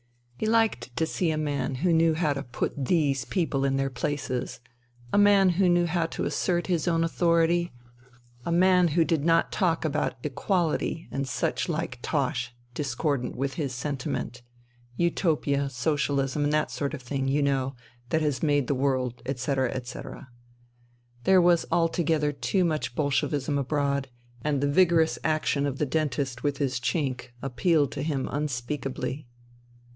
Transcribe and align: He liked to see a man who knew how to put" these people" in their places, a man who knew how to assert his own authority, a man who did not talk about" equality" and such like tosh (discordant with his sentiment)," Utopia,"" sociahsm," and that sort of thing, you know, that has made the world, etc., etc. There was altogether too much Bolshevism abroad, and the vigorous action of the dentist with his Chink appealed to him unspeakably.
He 0.35 0.47
liked 0.47 0.95
to 0.97 1.05
see 1.05 1.29
a 1.29 1.37
man 1.37 1.75
who 1.75 1.93
knew 1.93 2.15
how 2.15 2.33
to 2.33 2.41
put" 2.41 2.85
these 2.85 3.23
people" 3.25 3.63
in 3.65 3.75
their 3.75 3.91
places, 3.91 4.59
a 5.13 5.17
man 5.19 5.49
who 5.49 5.69
knew 5.69 5.85
how 5.85 6.07
to 6.07 6.25
assert 6.25 6.65
his 6.65 6.87
own 6.87 7.03
authority, 7.03 7.71
a 8.43 8.51
man 8.51 8.87
who 8.87 9.05
did 9.05 9.23
not 9.23 9.51
talk 9.51 9.85
about" 9.85 10.15
equality" 10.23 11.07
and 11.11 11.27
such 11.27 11.69
like 11.69 11.99
tosh 12.01 12.55
(discordant 12.73 13.35
with 13.35 13.53
his 13.53 13.75
sentiment)," 13.75 14.41
Utopia,"" 15.05 15.65
sociahsm," 15.71 16.45
and 16.45 16.51
that 16.51 16.71
sort 16.71 16.95
of 16.95 17.03
thing, 17.03 17.27
you 17.27 17.43
know, 17.43 17.75
that 18.09 18.23
has 18.23 18.41
made 18.41 18.65
the 18.65 18.73
world, 18.73 19.21
etc., 19.27 19.69
etc. 19.71 20.29
There 21.25 21.39
was 21.39 21.67
altogether 21.71 22.31
too 22.31 22.65
much 22.65 22.95
Bolshevism 22.95 23.59
abroad, 23.59 24.07
and 24.41 24.59
the 24.61 24.67
vigorous 24.67 25.19
action 25.23 25.67
of 25.67 25.77
the 25.77 25.85
dentist 25.85 26.41
with 26.41 26.57
his 26.57 26.79
Chink 26.79 27.25
appealed 27.43 27.91
to 27.91 28.01
him 28.01 28.27
unspeakably. 28.31 29.27